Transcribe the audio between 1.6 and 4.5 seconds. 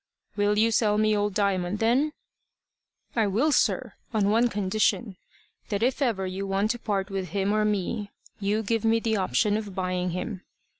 then?" "I will, sir, on one